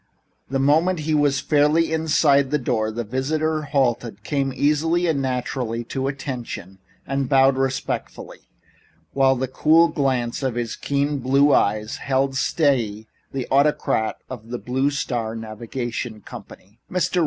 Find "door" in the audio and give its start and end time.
2.57-2.89